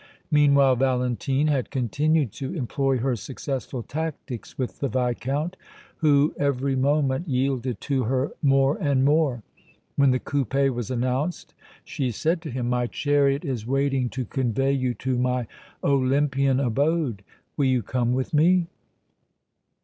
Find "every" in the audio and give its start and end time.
6.39-6.75